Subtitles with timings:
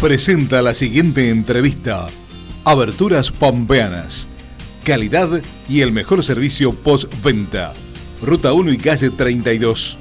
[0.00, 2.06] presenta la siguiente entrevista.
[2.64, 4.26] Aberturas Pampeanas.
[4.84, 5.28] Calidad
[5.68, 7.72] y el mejor servicio postventa.
[8.22, 9.98] Ruta 1 y calle 32.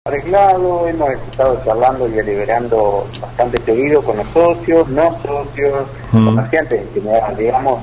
[0.07, 6.25] Arreglado, hemos estado charlando y deliberando bastante seguido con los socios, no socios, Mm.
[6.27, 7.81] comerciantes en general, digamos,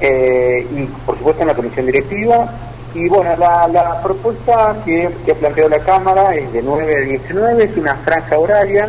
[0.00, 2.48] eh, y por supuesto en la comisión directiva.
[2.94, 7.00] Y bueno, la, la propuesta que, que ha planteado la Cámara es de 9 a
[7.00, 8.88] 19, es una franja horaria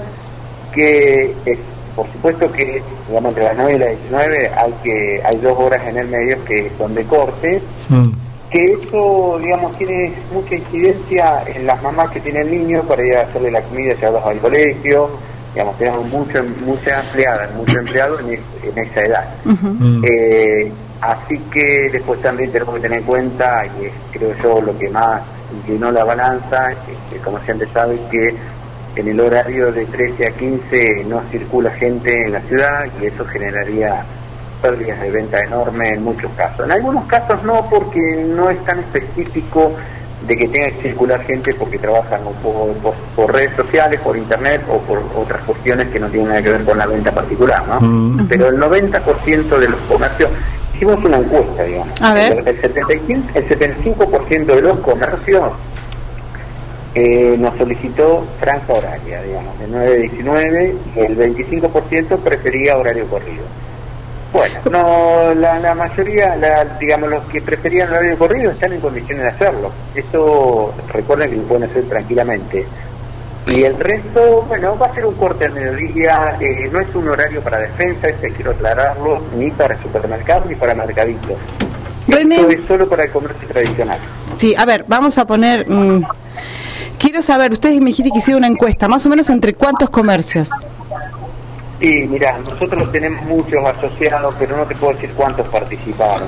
[0.71, 1.57] que es,
[1.95, 5.81] por supuesto que digamos entre las 9 y las 19 hay que hay dos horas
[5.87, 8.09] en el medio que son de corte Mm.
[8.51, 13.21] que eso, digamos, tiene mucha incidencia en las mamás que tienen niños para ir a
[13.21, 15.09] hacerle la comida, llevarlos al colegio,
[15.53, 19.25] digamos, tenemos mucho, muchas empleadas, muchos empleados en, es- en esa edad.
[19.45, 20.03] Mm.
[20.05, 24.77] Eh, así que después también tenemos que tener en cuenta, y es creo yo lo
[24.77, 25.21] que más
[25.53, 28.35] inclinó la balanza, este, como siempre sabe que
[28.95, 33.25] en el horario de 13 a 15 no circula gente en la ciudad y eso
[33.25, 34.03] generaría
[34.61, 36.65] pérdidas de venta enormes en muchos casos.
[36.65, 39.73] En algunos casos no, porque no es tan específico
[40.25, 44.17] de que tenga que circular gente porque trabajan o por, por- por redes sociales, por
[44.17, 47.63] internet o por otras cuestiones que no tienen nada que ver con la venta particular,
[47.67, 47.79] ¿no?
[47.81, 48.27] Mm.
[48.27, 50.29] Pero el 90% de los comercios,
[50.75, 52.01] hicimos una encuesta, digamos.
[52.01, 52.33] A ver.
[52.33, 55.51] El, el 75%, el 75% de los comercios
[56.93, 63.05] eh, nos solicitó franja horaria, digamos, de 9 a 19, y el 25% prefería horario
[63.07, 63.43] corrido.
[64.31, 69.23] Bueno, no, la, la mayoría, la, digamos, los que preferían horario corrido están en condiciones
[69.23, 69.71] de hacerlo.
[69.93, 72.65] Eso, recuerden que lo pueden hacer tranquilamente.
[73.47, 77.07] Y el resto, bueno, va a ser un corte al mediodía, eh, no es un
[77.07, 81.37] horario para defensa, este quiero aclararlo, ni para supermercados ni para mercaditos.
[82.07, 82.35] René.
[82.35, 83.99] Esto es solo para el comercio tradicional.
[84.35, 85.69] Sí, a ver, vamos a poner...
[85.69, 86.03] mm,
[86.97, 90.49] quiero saber, ustedes me dijiste que hicieron una encuesta, más o menos entre cuántos comercios.
[91.79, 96.27] Sí, mira, nosotros tenemos muchos asociados, pero no te puedo decir cuántos participaron.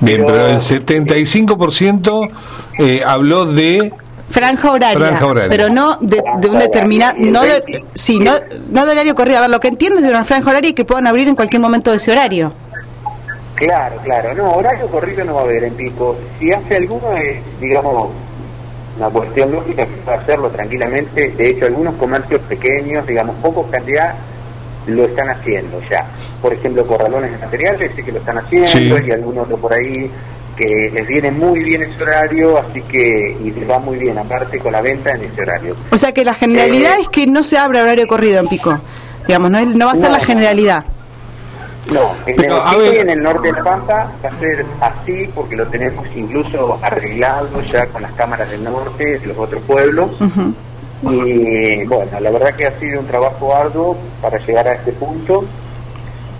[0.00, 2.30] Bien, pero el 75%
[2.78, 3.92] eh, habló de...
[4.30, 5.48] Franja horaria, Franja horaria.
[5.48, 8.32] pero no de, de un determinado, no de, sí, no,
[8.70, 9.38] no de horario corrido.
[9.38, 11.36] A ver, lo que entiendo es de una franja horaria y que puedan abrir en
[11.36, 12.52] cualquier momento de ese horario.
[13.54, 14.34] Claro, claro.
[14.34, 16.16] No, horario corrido no va a haber en pico.
[16.38, 18.10] Si hace alguno es, digamos,
[18.98, 21.28] una cuestión lógica que puede hacerlo tranquilamente.
[21.28, 24.14] De hecho, algunos comercios pequeños, digamos, pocos cantidad,
[24.86, 26.04] lo están haciendo ya.
[26.42, 29.04] Por ejemplo, corralones de materiales, sí que lo están haciendo, Sí.
[29.06, 30.10] y algún otro por ahí
[30.56, 34.58] que les viene muy bien ese horario, así que, y les va muy bien, aparte
[34.58, 35.76] con la venta en ese horario.
[35.90, 38.78] O sea que la generalidad Eh, es que no se abra horario corrido en pico.
[39.26, 40.84] Digamos, no, no va a ser No, la generalidad.
[41.92, 45.30] No, en el Pico y en el norte de La Pampa va a ser así
[45.32, 50.10] porque lo tenemos incluso arreglado ya con las cámaras del norte, de los otros pueblos.
[51.02, 55.44] Y bueno, la verdad que ha sido un trabajo arduo para llegar a este punto,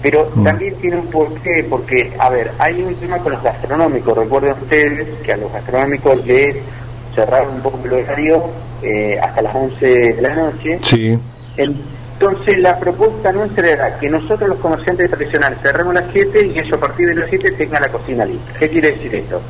[0.07, 0.45] pero Mm.
[0.45, 4.17] también tiene un porqué, porque, a ver, hay un tema con los gastronómicos.
[4.17, 6.55] Recuerden ustedes que a los gastronómicos les
[7.13, 8.45] cerraron un poco el horario
[8.85, 9.85] eh, hasta las 11
[10.15, 10.79] de la noche.
[10.81, 11.19] Sí.
[11.57, 16.73] Entonces la propuesta nuestra era que nosotros los comerciantes tradicionales cerremos las 7 y ellos
[16.75, 18.53] a partir de las 7 tengan la cocina lista.
[18.61, 19.41] ¿Qué quiere decir esto?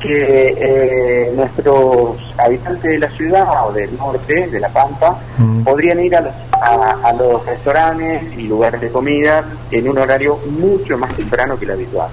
[0.00, 5.62] Que eh, nuestros habitantes de la ciudad o del norte, de La Pampa, Mm.
[5.64, 10.38] podrían ir a los, a, a los restaurantes y lugares de comida en un horario
[10.58, 12.08] mucho más temprano que el habitual.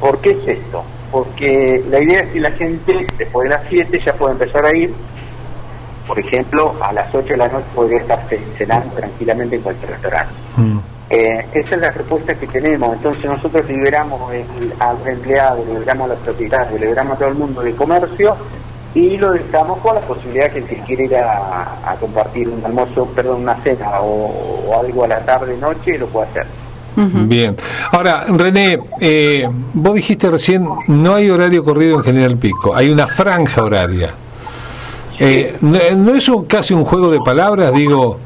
[0.00, 0.82] ¿Por qué es esto?
[1.12, 4.74] Porque la idea es que la gente después de las 7 ya puede empezar a
[4.76, 4.92] ir
[6.06, 8.26] por ejemplo, a las 8 de la noche podría estar
[8.58, 10.32] cenando tranquilamente en cualquier restaurante.
[10.56, 10.78] Mm.
[11.12, 12.94] Eh, esa es la respuesta que tenemos.
[12.96, 17.34] Entonces nosotros liberamos el- a los empleados, liberamos a los propietarios, liberamos a todo el
[17.34, 18.36] mundo del comercio
[18.94, 22.64] y lo dejamos con la posibilidad que el que quiere ir a, a compartir un
[22.64, 26.46] almuerzo, perdón, una cena o, o algo a la tarde, noche, lo puede hacer.
[26.96, 27.56] Bien.
[27.92, 33.06] Ahora, René, eh, vos dijiste recién, no hay horario corrido en General Pico, hay una
[33.06, 34.10] franja horaria.
[35.18, 37.72] Eh, no, no es un- casi un juego de palabras?
[37.72, 38.18] Digo,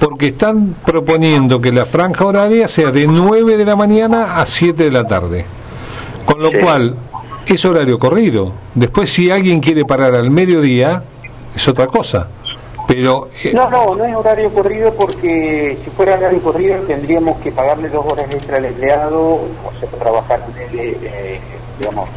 [0.00, 4.84] porque están proponiendo que la franja horaria sea de 9 de la mañana a 7
[4.84, 5.44] de la tarde.
[6.24, 6.56] Con lo Sí.
[6.58, 6.96] cual,
[7.46, 8.52] es horario corrido.
[8.74, 11.02] Después, si alguien quiere parar al mediodía,
[11.54, 12.28] es otra cosa.
[12.88, 17.52] Pero eh, No, no, no es horario corrido porque si fuera horario corrido tendríamos que
[17.52, 21.40] pagarle dos horas extra al empleado, o sea, trabajar eh, eh,
[21.78, 22.08] digamos,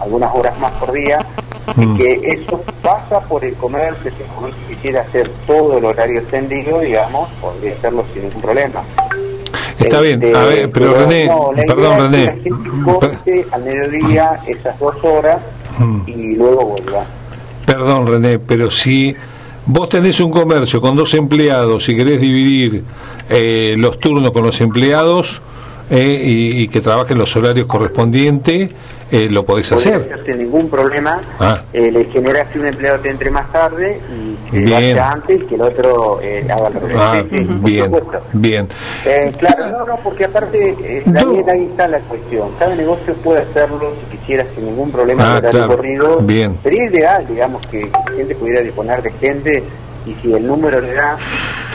[0.00, 1.18] algunas horas más por día,
[1.76, 1.94] Mm.
[1.94, 6.20] y que eso pasa por el comercio, si el comercio quisiera hacer todo el horario
[6.20, 8.82] extendido, digamos, podría hacerlo sin ningún problema.
[9.78, 12.84] Está bien, a Este, ver, pero René, no, perdón es que René.
[12.84, 15.40] corte al mediodía esas dos horas
[15.78, 16.02] Mm.
[16.06, 17.04] y luego vuelva.
[17.66, 19.16] Perdón, René, pero si
[19.66, 22.84] vos tenés un comercio con dos empleados y querés dividir
[23.28, 25.40] eh, los turnos con los empleados
[25.90, 28.70] eh, y, y que trabajen los horarios correspondientes,
[29.12, 30.12] eh, lo podés Podría hacer.
[30.14, 31.20] hacer sin ningún problema.
[31.38, 31.60] Ah.
[31.72, 34.72] Eh, le generas que un empleado te entre más tarde y que Bien.
[34.96, 37.92] vaya antes y que el otro eh, haga lo que Ah, Sí, bien,
[38.32, 38.68] bien.
[39.38, 42.48] Claro, no, no, porque aparte, Daniel, Yo- ahí está la cuestión.
[42.58, 45.76] Cada negocio puede hacerlo si quisiera sin ningún problema Ah, claro.
[45.76, 46.18] corrido.
[46.20, 46.56] Bien.
[46.62, 49.62] Sería ideal, digamos, que la gente pudiera disponer de gente
[50.06, 51.16] y si el número le da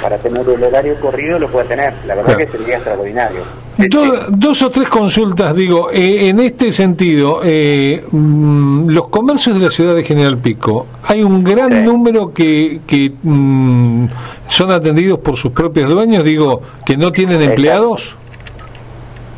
[0.01, 1.93] para tener el horario corrido, lo puede tener.
[2.07, 2.51] La verdad Claro.
[2.51, 3.41] que sería extraordinario.
[3.77, 9.65] Do- dos o tres consultas, digo, eh, en este sentido, eh, mm, los comercios de
[9.65, 11.77] la ciudad de General Pico, hay un gran Sí.
[11.81, 14.05] número que, que mm,
[14.49, 18.15] son atendidos por sus propios dueños, digo, que no tienen empleados.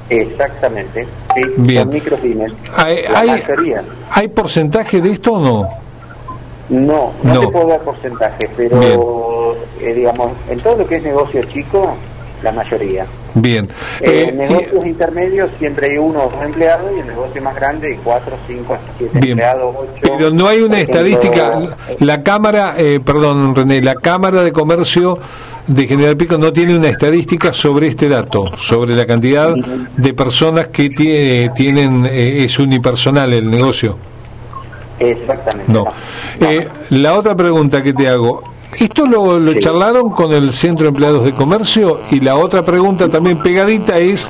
[0.09, 1.07] Exactamente.
[1.35, 1.83] Sí, Bien.
[1.83, 2.51] son micropymes.
[2.75, 3.83] Hay, La hay, mayoría.
[4.11, 5.67] ¿Hay porcentaje de esto o no?
[6.71, 7.39] No, no, No.
[7.41, 11.95] te puedo dar porcentaje, pero eh, digamos, en todo lo que es negocio chico,
[12.41, 13.05] la mayoría.
[13.33, 13.65] Bien.
[13.99, 17.55] Eh, Eh, en negocios intermedios siempre hay uno o dos empleados y en negocio más
[17.55, 19.31] grande hay cuatro, cinco, siete Bien.
[19.33, 20.13] empleados, ocho.
[20.17, 21.59] Pero no hay una ejemplo, estadística.
[21.99, 25.17] La Cámara, eh, perdón, René, la Cámara de Comercio
[25.67, 29.53] de General Pico no tiene una estadística sobre este dato, sobre la cantidad
[29.95, 33.97] de personas que tie- tienen, eh, es unipersonal el negocio.
[35.01, 35.71] Exactamente.
[35.71, 35.85] No.
[36.39, 38.43] Eh, la otra pregunta que te hago.
[38.79, 39.59] ¿Esto lo, lo Sí.
[39.59, 41.99] charlaron con el Centro de Empleados de Comercio?
[42.09, 44.29] Y la otra pregunta también pegadita es,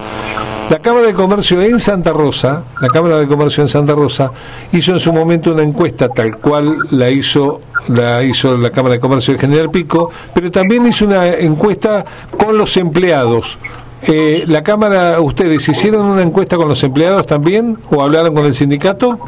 [0.69, 4.31] la Cámara de Comercio en Santa Rosa, la Cámara de Comercio en Santa Rosa,
[4.71, 8.99] hizo en su momento una encuesta tal cual la hizo la hizo la Cámara de
[9.01, 12.03] Comercio de General Pico, pero también hizo una encuesta
[12.37, 13.57] con los empleados.
[14.03, 18.55] Eh, ¿La Cámara, ustedes hicieron una encuesta con los empleados también o hablaron con el
[18.55, 19.19] sindicato?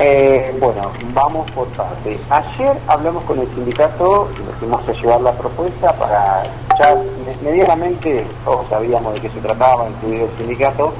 [0.00, 2.16] Eh, bueno, vamos por parte.
[2.30, 6.44] Ayer hablamos con el sindicato, nos fuimos a llevar la propuesta para
[6.78, 10.94] ya me- medianamente todos sabíamos de qué se trataba, incluido el sindicato.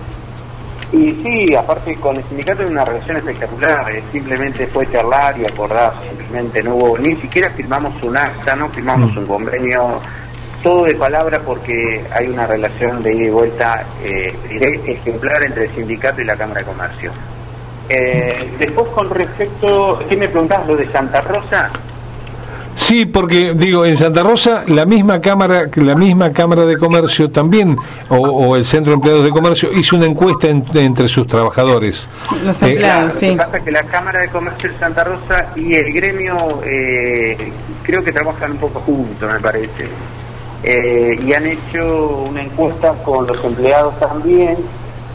[0.91, 5.45] Y sí, aparte con el sindicato hay una relación espectacular, eh, simplemente fue charlar y
[5.45, 10.01] acordar, simplemente no hubo, ni siquiera firmamos un acta, no firmamos un convenio,
[10.63, 14.35] todo de palabra porque hay una relación de ida y vuelta eh,
[14.87, 17.13] ejemplar entre el sindicato y la Cámara de Comercio.
[17.89, 21.71] Eh, después con respecto, ¿qué me preguntás lo de Santa Rosa?
[22.77, 27.77] Sí, porque digo, en Santa Rosa la misma cámara, la misma cámara de comercio también,
[28.09, 32.09] o, o el Centro de Empleados de Comercio hizo una encuesta en- entre sus trabajadores.
[32.45, 33.31] Los Eh, empleados, Lo sí.
[33.31, 37.51] que pasa es que la Cámara de Comercio de Santa Rosa y el gremio eh,
[37.83, 39.89] creo que trabajan un poco juntos, me parece.
[40.63, 44.57] Eh, y han hecho una encuesta con los empleados también.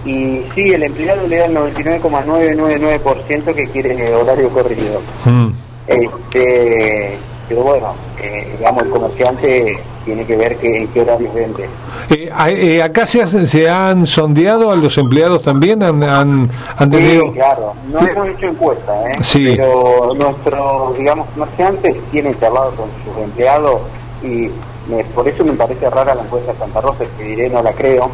[0.06, 5.02] Y sí, el empleado le da el 99,999% que quiere horario corrido.
[5.26, 5.48] Mm.
[5.88, 7.18] Este,
[7.48, 11.70] pero bueno, eh, digamos, el comerciante tiene que ver que, en qué horarios vende.
[12.10, 16.92] Eh, eh, acá se, hacen- se han sondeado a los empleados también, han, han, han
[16.92, 17.32] Sí, tenido...
[17.32, 18.06] claro, no Sí.
[18.12, 19.16] hemos hecho encuesta, ¿eh?
[19.22, 19.54] Sí.
[19.56, 23.82] pero nuestros, digamos, comerciantes tienen charlado con sus empleados
[24.22, 24.50] y
[24.90, 27.72] me- por eso me parece rara la encuesta de Santa Rosa, que diré no la
[27.72, 28.10] creo,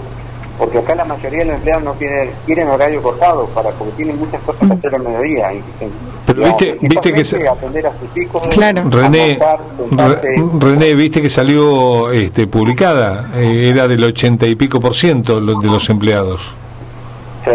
[0.59, 4.19] porque acá la mayoría de los empleados no quieren, quieren horario cortado, para porque tienen
[4.19, 5.53] muchas cosas que hacer al mediodía.
[5.53, 5.63] Y,
[6.27, 8.83] Pero viste- viste que se- atender a sus hijos, Claro.
[8.89, 9.39] René,
[9.89, 10.27] sentarse.
[10.59, 15.59] René, viste que salió este, publicada, eh, era del ochenta y pico por ciento lo-
[15.61, 16.41] de los empleados.
[17.45, 17.51] Sí.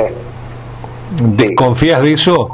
[1.22, 2.48] ¿Desconfías de eso?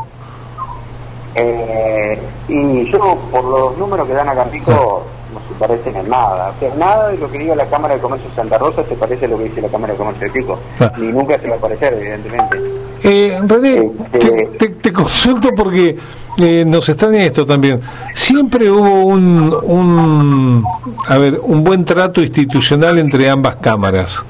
[1.36, 6.08] Eh, y yo, por los números que dan acá en Pico, no se parecen en
[6.08, 6.52] nada.
[6.56, 8.94] O sea, nada de lo que diga la Cámara de Comercio de Santa Rosa se
[8.94, 10.58] parece a lo que dice la Cámara de Comercio de Pico.
[10.80, 10.92] Ah.
[10.98, 12.58] Ni nunca se va a parecer, evidentemente.
[13.02, 15.96] Eh, René, Este- te, te- te consulto porque
[16.36, 17.80] eh, nos extraña esto también.
[18.14, 20.64] Siempre hubo un, un,
[21.08, 24.22] a ver, un buen trato institucional entre ambas cámaras.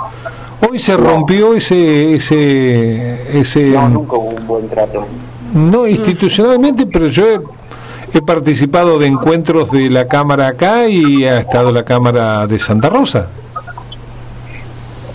[0.68, 5.04] Hoy se rompió ese, ese, ese, No, nunca hubo un buen trato.
[5.54, 7.24] no institucionalmente, pero yo
[8.12, 12.88] he, participado de encuentros de la cámara acá y ha estado la cámara de Santa
[12.88, 13.28] Rosa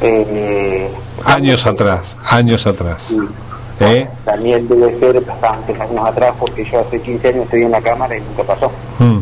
[0.01, 0.89] Eh,
[1.23, 3.03] años atrás, años atrás.
[3.03, 3.19] sí.
[3.79, 4.07] ¿Eh?
[4.23, 8.17] También debe ser bastantes años atrás, porque yo hace 15 años estoy en la Cámara
[8.17, 8.71] y nunca pasó.
[8.99, 9.19] Mm.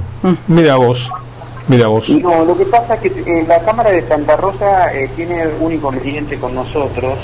[0.47, 1.09] Mira vos,
[1.67, 2.07] mira vos.
[2.09, 5.73] No, lo que pasa es que eh, la Cámara de Santa Rosa eh, tiene un
[5.73, 7.15] inconveniente con nosotros,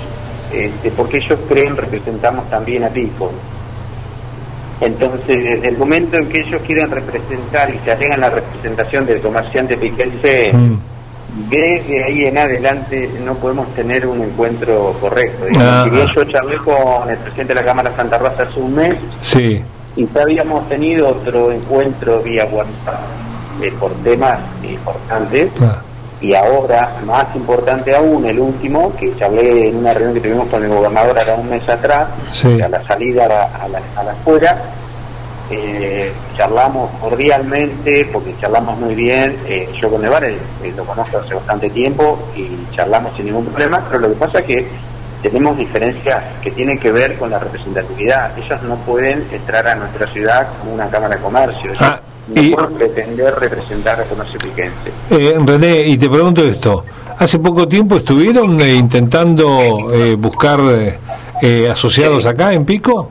[0.52, 3.32] este, porque ellos creen representamos también a Pico.
[4.82, 9.20] Entonces, desde el momento en que ellos quieren representar y se alegan la representación del
[9.20, 10.78] comerciante piquense, Mm.
[11.50, 15.46] desde ahí en adelante no podemos tener un encuentro correcto.
[15.60, 15.82] Ah.
[15.84, 18.96] Si bien yo charlé con el presidente de la Cámara Santa Rosa hace un mes
[19.22, 19.62] Sí,
[19.96, 23.02] y ya habíamos tenido otro encuentro vía WhatsApp
[23.62, 25.82] eh, por temas importantes ah,
[26.22, 30.64] y ahora, más importante aún, el último, que charlé en una reunión que tuvimos con
[30.64, 32.62] el gobernador ahora un mes atrás, Sí.
[32.62, 34.58] a la salida a la, a la, a la afuera,
[35.52, 40.38] eh, charlamos cordialmente, porque charlamos muy bien, eh, yo con Nevar eh,
[40.76, 44.46] lo conozco hace bastante tiempo y charlamos sin ningún problema, pero lo que pasa es
[44.46, 44.68] que
[45.24, 48.38] tenemos diferencias que tienen que ver con la representatividad.
[48.38, 52.00] Ellos no pueden entrar a nuestra ciudad como una Cámara de Comercio, Ah,
[52.36, 54.92] no y- pueden pretender representar al comercio piquense.
[55.10, 56.86] Eh, René, y te pregunto esto.
[57.18, 60.98] Hace poco tiempo estuvieron eh, intentando eh, buscar eh,
[61.42, 63.10] eh, asociados acá en Pico.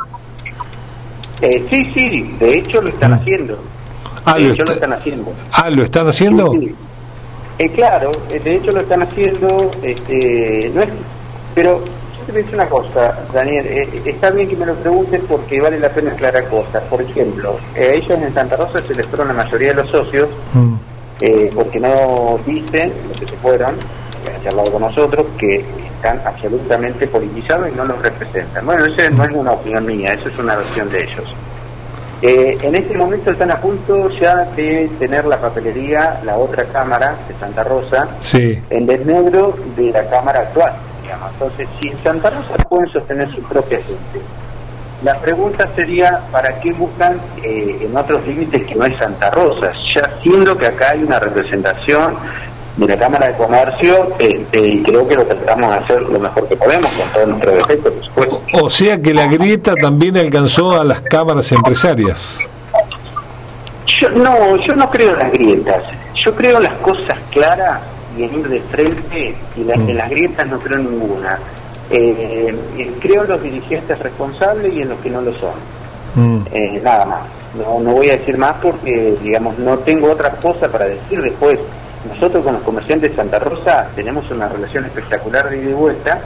[1.40, 3.14] Eh, sí, sí, de hecho lo están Mm.
[3.14, 3.58] haciendo.
[4.24, 5.32] Ah, de lo hecho está- lo están haciendo.
[5.52, 6.52] Ah, ¿lo están haciendo?
[6.52, 6.74] Sí, sí.
[7.60, 10.88] Eh, claro, de hecho lo están haciendo, este, no es,
[11.54, 11.82] pero
[12.28, 15.62] te voy a decir una cosa, Daniel, eh, está bien que me lo preguntes porque
[15.62, 16.82] vale la pena aclarar cosas.
[16.84, 20.28] Por ejemplo, eh, ellos en Santa Rosa se les fueron la mayoría de los socios
[20.52, 20.74] Mm,
[21.20, 23.76] eh, porque no dicen, los que se fueron,
[24.24, 25.64] que han charlado con nosotros, que
[25.96, 28.66] están absolutamente politizados y no los representan.
[28.66, 31.34] Bueno, esa no es una opinión mía, eso es una versión de ellos.
[32.20, 37.16] Eh, en este momento están a punto ya de tener la papelería, la otra Cámara
[37.26, 38.60] de Santa Rosa, sí.
[38.68, 40.74] en desnegro de la Cámara actual.
[41.08, 41.30] Digamos.
[41.32, 44.20] Entonces, si en Santa Rosa pueden sostener su propia gente,
[45.02, 49.70] la pregunta sería, ¿para qué buscan eh, en otros límites que no es Santa Rosa?
[49.94, 52.14] Ya siendo que acá hay una representación
[52.76, 56.46] de la Cámara de Comercio, este, y creo que lo tratamos de hacer lo mejor
[56.46, 58.40] que podemos, con todo nuestro defecto, por supuesto.
[58.64, 62.38] O sea que la grieta también alcanzó a las cámaras empresarias.
[64.00, 65.82] Yo, no, yo no creo en las grietas.
[66.24, 67.80] Yo creo en las cosas claras
[68.24, 69.88] ir de frente, y la- Mm.
[69.90, 71.38] en las grietas no creo en ninguna.
[71.90, 75.52] Eh, eh, creo en los dirigentes responsables y en los que no lo son.
[76.14, 77.20] Mm, Eh, nada más.
[77.54, 81.58] No, no voy a decir más porque, digamos, no tengo otra cosa para decir después.
[82.08, 86.20] Nosotros con los comerciantes de Santa Rosa tenemos una relación espectacular de ida y vuelta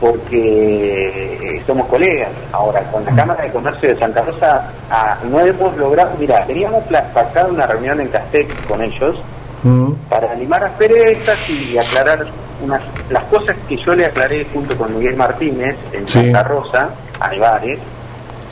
[0.00, 2.28] porque eh, somos colegas.
[2.52, 6.82] Ahora, con la Cámara de Comercio de Santa Rosa ah, no hemos logrado, mira, teníamos
[7.12, 9.16] pactado una reunión en Castec con ellos
[9.64, 12.24] mm, para animar asperezas y aclarar
[12.62, 12.80] unas,
[13.10, 16.20] las cosas que yo le aclaré junto con Miguel Martínez en Sí.
[16.20, 16.90] Santa Rosa,
[17.20, 17.78] a Nevares,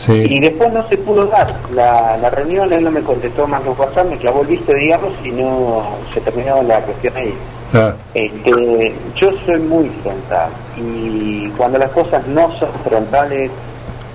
[0.08, 1.46] y después no se pudo dar.
[1.74, 5.12] La, la reunión, él no me contestó más los WhatsApp, me clavó el visto, digamos,
[5.22, 7.34] y no se terminó la cuestión ahí.
[7.74, 13.50] Ah, Este, yo soy muy frontal y cuando las cosas no son frontales,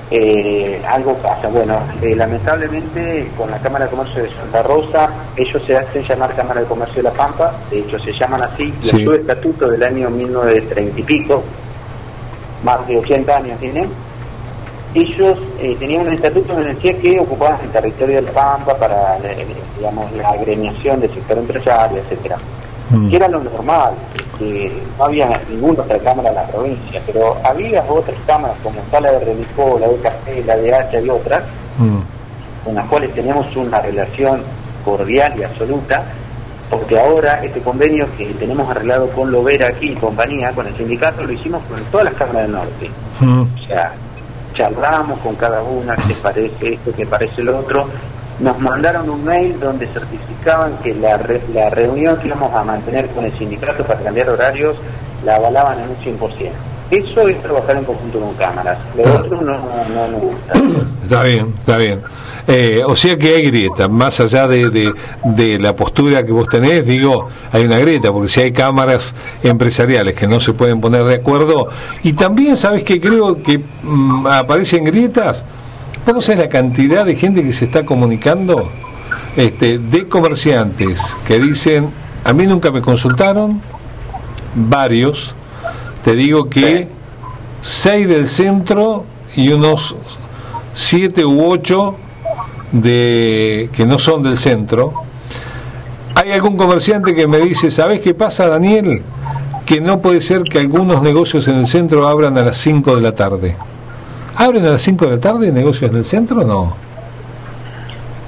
[0.10, 1.48] eh, algo pasa.
[1.50, 6.34] Bueno, eh, lamentablemente con la Cámara de Comercio de Santa Rosa, ellos se hacen llamar
[6.36, 9.04] Cámara de Comercio de La Pampa, de hecho se llaman así, y Sí.
[9.04, 11.44] su estatuto del año 1930 y pico,
[12.64, 13.90] más de 80 años tienen,
[14.96, 19.18] ellos eh, tenían un estatuto donde decía que ocupaban el territorio de La Pampa para,
[19.24, 19.46] eh,
[19.78, 22.38] digamos, la agremiación del sector empresario, etcétera
[22.90, 23.94] mm, que era lo normal,
[24.38, 29.00] que no había ninguna otra cámara en la provincia, pero había otras cámaras como está
[29.00, 31.44] la de Relicó, la de Café, la de H y otras,
[31.78, 32.00] mm.
[32.66, 34.42] con las cuales tenemos una relación
[34.86, 36.04] cordial y absoluta,
[36.70, 41.24] porque ahora este convenio que tenemos arreglado con Lovera aquí y compañía, con el sindicato,
[41.24, 42.92] lo hicimos con todas las cámaras del norte.
[43.20, 43.94] Mm, O sea,
[44.54, 47.88] charlamos con cada una, qué parece esto, qué parece lo otro.
[48.40, 53.08] Nos mandaron un mail donde certificaban que la, re- la reunión que íbamos a mantener
[53.08, 54.76] con el sindicato para cambiar horarios
[55.26, 56.30] la avalaban en un 100%.
[56.90, 58.78] Eso es trabajar en conjunto con cámaras.
[58.96, 59.22] Lo Ah.
[59.26, 59.58] otro no,
[59.94, 60.54] no nos gusta.
[61.04, 62.02] Está bien, está bien.
[62.50, 66.48] Eh, o sea que hay grieta, más allá de, de, de la postura que vos
[66.50, 71.04] tenés, digo, hay una grieta, porque si hay cámaras empresariales que no se pueden poner
[71.06, 71.70] de acuerdo,
[72.04, 75.44] y también, ¿sabes que Creo que mm, aparecen grietas.
[76.14, 78.68] ¿Vos la cantidad de gente que se está comunicando?
[79.36, 81.90] Este, de comerciantes que dicen,
[82.24, 83.62] a mí nunca me consultaron,
[84.56, 85.36] varios,
[86.06, 86.88] te digo que
[87.62, 89.04] seis del centro
[89.36, 89.96] y unos
[90.74, 91.98] siete u ocho
[92.72, 94.94] de que no son del centro.
[96.16, 99.02] Hay algún comerciante que me dice, ¿sabes qué pasa, Daniel?
[99.66, 103.02] Que no puede ser que algunos negocios en el centro abran a las 5 de
[103.02, 103.56] la tarde.
[104.38, 106.44] ¿Abren a las 5 de la tarde negocios en el centro?
[106.44, 106.76] No.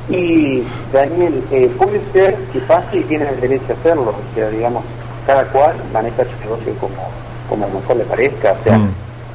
[0.09, 4.09] Y Daniel, eh, puede ser que pase y tienen el derecho a hacerlo.
[4.09, 4.83] O sea, digamos,
[5.27, 6.95] cada cual maneja su negocio como,
[7.47, 8.55] como mejor le parezca.
[8.59, 8.77] O sea,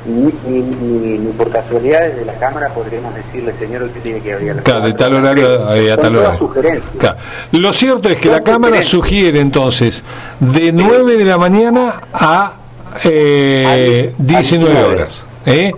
[0.06, 0.30] Mm.
[0.46, 4.80] ni, por casualidad desde la Cámara podríamos decirle, señor, usted tiene que abrir la Claro,
[4.82, 6.50] de tal horario a tal horario.
[6.98, 7.16] Claro.
[7.52, 10.02] Lo cierto es que la Cámara sugiere entonces
[10.40, 12.52] de 9 de la mañana a
[13.04, 15.24] eh, 19 horas.
[15.46, 15.72] ¿Eh?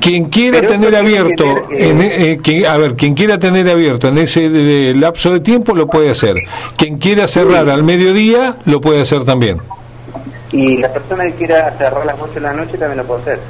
[0.00, 2.38] Quien quiera tener abierto, en, eh,
[2.68, 4.48] a ver, quien quiera tener abierto en ese
[4.94, 6.36] lapso de tiempo lo puede hacer.
[6.76, 9.60] Quien quiera cerrar al mediodía lo puede hacer también.
[10.52, 13.22] Y la persona que quiera cerrar a las 8 de la noche también lo puede
[13.22, 13.40] hacer.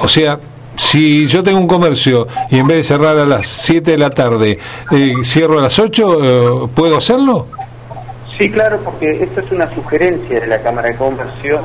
[0.00, 0.38] O sea,
[0.76, 4.10] si yo tengo un comercio y en vez de cerrar a las 7 de la
[4.10, 4.58] tarde,
[4.90, 7.46] eh, cierro a las 8, eh, ¿puedo hacerlo?
[8.36, 11.60] Sí, claro, porque esto es una sugerencia de la Cámara de Comercio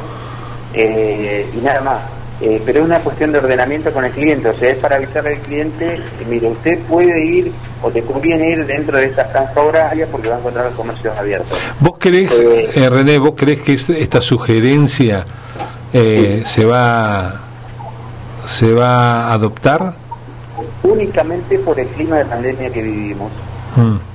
[0.74, 2.02] eh, y nada más.
[2.66, 5.42] Pero es una cuestión de ordenamiento con el cliente, o sea, es para avisarle al
[5.42, 10.30] cliente, mire, usted puede ir o te conviene ir dentro de esta franja horaria porque
[10.30, 11.58] va a encontrar los comercios abiertos.
[11.80, 12.42] ¿Vos crees,
[12.76, 15.26] René, vos crees que esta sugerencia
[15.92, 17.42] se va
[18.46, 19.94] se va a adoptar?
[20.84, 23.32] Únicamente por el clima de pandemia que vivimos.
[23.76, 24.11] Mm.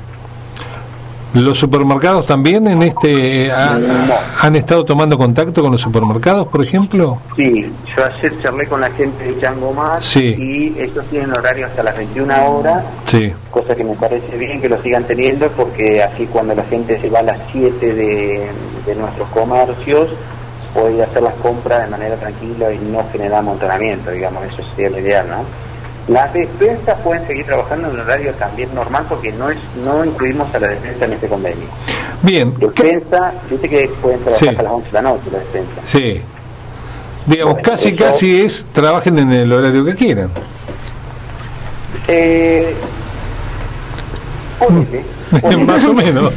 [1.43, 7.19] ¿Los supermercados también en este han estado tomando contacto con los supermercados, por ejemplo?
[7.37, 11.83] Sí, yo ayer charlé con la gente de Chango Más y ellos tienen horario hasta
[11.83, 13.33] las 21 horas, sí.
[13.50, 17.11] cosa que me parece bien que lo sigan teniendo porque así cuando la gente se
[17.11, 18.50] va a las 7 de,
[18.87, 20.09] de nuestros comercios,
[20.73, 24.99] poder hacer las compras de manera tranquila y no generar amontonamiento, digamos, eso sería lo
[25.00, 25.65] ideal, ¿no?
[26.08, 30.54] Las despensas pueden seguir trabajando en un horario también normal porque no es no incluimos
[30.54, 31.64] a la despensa en este convenio.
[32.22, 32.54] Bien.
[32.58, 35.80] Despensa, dice que pueden trabajar hasta las 11 de la noche la despensa.
[35.84, 36.20] Sí.
[37.26, 40.30] Digamos, casi casi es trabajen en el horario que quieran.
[42.06, 42.72] Eh,
[45.66, 46.32] Más o menos.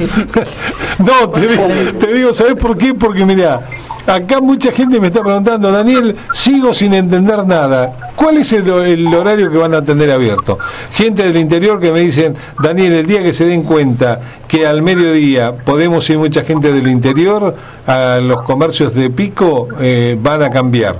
[0.98, 2.96] no, te, te digo, ¿sabes por qué?
[2.96, 3.62] Porque mira,
[4.10, 8.09] Acá mucha gente me está preguntando, Daniel, sigo sin entender nada.
[8.20, 8.70] ¿Cuál es el,
[9.16, 10.60] horario que van a tener abierto?
[10.92, 14.82] Gente del interior que me dicen, Daniel, el día que se den cuenta que al
[14.82, 17.56] mediodía podemos ir mucha gente del interior
[17.88, 20.98] a los comercios de pico, eh, van a cambiar.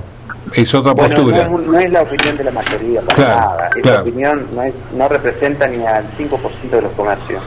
[0.54, 1.46] Es otra postura.
[1.46, 3.70] No es, la opinión de la mayoría, para nada.
[3.76, 4.62] Esa opinión no,
[4.96, 7.42] no representa ni al 5% de los comercios.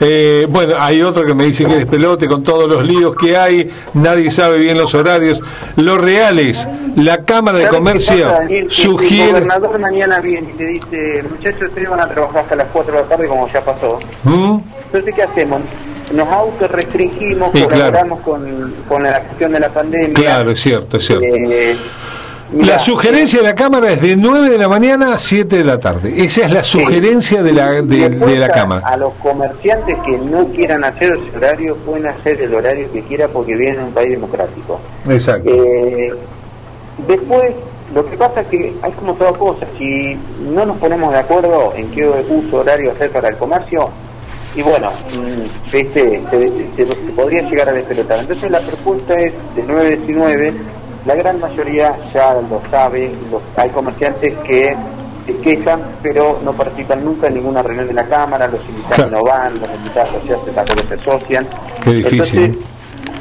[0.00, 3.36] Eh, bueno, hay otro que me dice que es pelote con todos los líos que
[3.36, 5.40] hay, nadie sabe bien los horarios.
[5.76, 8.30] Los reales, la Cámara de Comercio
[8.68, 9.24] sugiere.
[9.24, 12.92] El gobernador mañana viene y te dice, muchachos, ustedes van a trabajar hasta las 4
[12.92, 13.98] de la tarde, como ya pasó.
[14.24, 14.58] ¿Mm?
[14.86, 15.60] Entonces, ¿qué hacemos?
[16.12, 20.14] Nos autorrestringimos, colaboramos con, con la acción de la pandemia.
[20.14, 21.24] Claro, es cierto, es cierto.
[21.26, 21.76] Eh,
[22.52, 25.80] la sugerencia de la Cámara es de 9 de la mañana a 7 de la
[25.80, 26.14] tarde.
[26.16, 28.86] Esa es la sugerencia de la, de, la Cámara.
[28.86, 33.30] A los comerciantes que no quieran hacer ese horario, pueden hacer el horario que quieran
[33.32, 34.80] porque vienen en un país democrático.
[35.08, 35.50] Exacto.
[35.50, 36.14] Eh,
[37.08, 37.52] después,
[37.94, 39.66] lo que pasa es que hay como toda cosa.
[39.76, 43.90] Si no nos ponemos de acuerdo en qué uso horario hacer para el comercio,
[44.54, 46.22] y bueno, mm, este,
[46.76, 48.20] se, podría llegar a despelotar.
[48.20, 50.54] Entonces la propuesta es de 9 a 19
[51.06, 53.10] la gran mayoría ya lo sabe,
[53.56, 54.76] hay comerciantes que
[55.24, 59.22] se quejan, pero no participan nunca en ninguna reunión de la Cámara, los invitados no
[59.22, 60.10] van, los invitados
[60.54, 61.46] tampoco se asocian.
[61.82, 62.60] Qué difícil.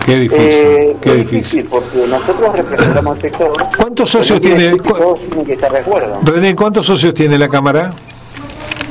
[0.05, 1.65] qué difícil, eh, qué difícil.
[1.65, 3.53] porque nosotros representamos el sector.
[3.77, 4.77] ¿Cuántos socios tiene?
[6.23, 7.91] René, ¿cuántos socios tiene la Cámara?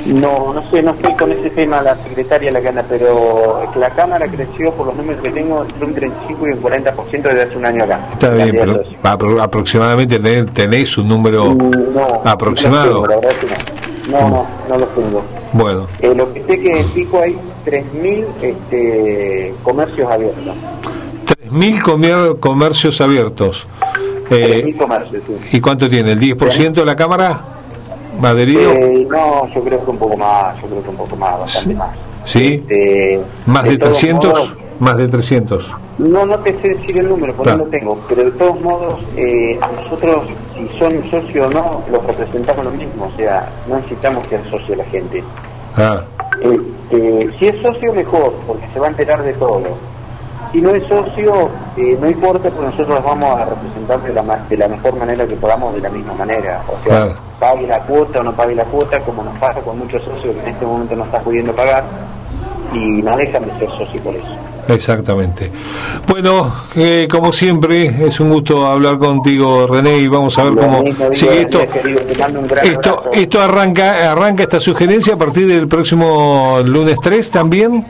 [0.06, 4.26] No, no sé, no estoy con ese tema la secretaria la gana, pero la Cámara
[4.28, 7.64] creció por los números que tengo entre un 35 y un 40% desde hace un
[7.64, 8.00] año acá.
[8.12, 10.18] Está bien, pero aproximadamente
[10.52, 13.06] tenés un número mm, aproximado.
[14.10, 15.22] No, no, no, lo tengo.
[15.54, 15.86] Bueno.
[16.00, 20.54] Eh, lo que sé que en Pico hay 3.000 este, comercios abiertos.
[21.50, 23.66] 3.000 comercios abiertos.
[24.30, 25.36] Eh, comercios, sí.
[25.52, 26.12] ¿Y cuánto tiene?
[26.12, 27.53] ¿El 10% de la Cámara?
[28.22, 28.72] ¿Adherido?
[28.72, 31.74] Eh, no, yo creo que un poco más, yo creo que un poco más, bastante
[31.74, 31.90] más.
[32.24, 32.54] ¿Sí?
[32.54, 34.54] Este, ¿Más de, 300?
[34.80, 35.70] más de 300.
[35.98, 39.00] No, no te sé decir el número, porque no lo tengo, pero de todos modos,
[39.16, 40.24] eh, a nosotros,
[40.54, 44.76] si son socios o no, los representamos lo mismo, o sea, no necesitamos que asocie
[44.76, 45.22] la gente.
[45.76, 46.02] Ah.
[46.40, 49.94] Este, si es socio, mejor, porque se va a enterar de todo
[50.54, 54.56] si no es socio, eh, no importa, porque nosotros vamos a representar de la, de
[54.56, 56.62] la mejor manera que podamos, de la misma manera.
[56.68, 60.02] O sea, pague la cuota o no pague la cuota, como nos pasa con muchos
[60.02, 61.84] socios que en este momento no están pudiendo pagar
[62.72, 64.26] y no dejan de ser socios por eso.
[64.66, 65.50] Exactamente.
[66.08, 70.82] Bueno, eh, como siempre, es un gusto hablar contigo, René, y vamos a ver cómo
[71.12, 71.60] sigue esto.
[72.62, 77.84] Esto, esto arranca, arranca esta sugerencia a partir del próximo lunes 3 también.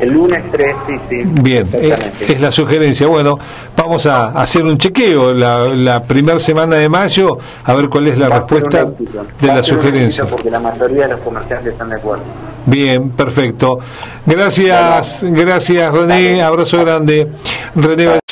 [0.00, 1.22] El lunes 3, sí, sí.
[1.24, 1.96] Bien, eh,
[2.28, 3.06] es, la sugerencia.
[3.06, 3.38] Bueno,
[3.76, 8.18] vamos a hacer un chequeo la, la primera semana de mayo, a ver cuál es
[8.18, 8.86] la respuesta
[9.40, 10.26] de la sugerencia.
[10.26, 12.24] Porque la mayoría de los comerciantes están de acuerdo.
[12.66, 13.78] Bien, perfecto.
[14.26, 17.28] Gracias, gracias René, abrazo grande.
[17.74, 18.23] René